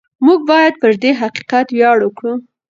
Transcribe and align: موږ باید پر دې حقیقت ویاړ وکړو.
موږ 0.25 0.39
باید 0.49 0.73
پر 0.81 0.93
دې 1.01 1.11
حقیقت 1.21 1.67
ویاړ 1.71 1.97
وکړو. 2.03 2.33